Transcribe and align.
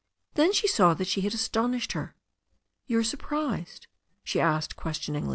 Then 0.33 0.51
she 0.51 0.67
saw 0.67 0.95
that 0.95 1.05
she 1.07 1.21
had 1.21 1.35
astonished 1.35 1.91
her. 1.91 2.15
"You 2.87 2.97
are 2.97 3.03
surprised?" 3.03 3.85
she 4.23 4.39
said 4.39 4.75
questioningly. 4.75 5.29